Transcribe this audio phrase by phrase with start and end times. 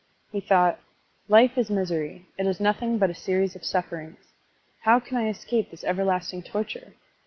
[0.31, 0.79] He thought:
[1.27, 4.33] "Life is misery; it is nothing but a series of sufferings.
[4.79, 6.95] How can I escape this everlasting torture?